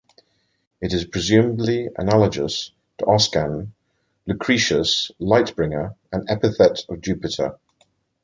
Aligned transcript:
It 0.81 0.93
is 0.93 1.05
presumably 1.05 1.87
analogous 1.95 2.71
to 2.97 3.05
Oscan 3.05 3.69
"Loucetius" 4.25 5.11
'light-bringer', 5.19 5.93
an 6.11 6.25
epithet 6.27 6.85
of 6.89 7.01
Jupiter. 7.01 7.59